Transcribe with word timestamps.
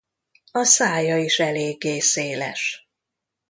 A 0.51 0.63
szája 0.63 1.17
is 1.17 1.39
eléggé 1.39 1.99
széles. 1.99 2.89